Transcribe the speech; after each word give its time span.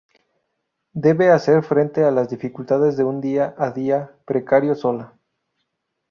Debe 0.95 1.29
hacer 1.29 1.61
frente 1.63 2.03
a 2.03 2.09
las 2.09 2.27
dificultades 2.27 2.97
de 2.97 3.03
un 3.03 3.21
día 3.21 3.53
a 3.55 3.69
día 3.69 4.13
precario, 4.25 4.73
sola. 4.73 5.13